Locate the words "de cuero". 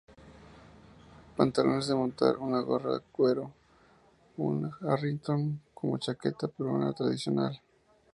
2.95-3.53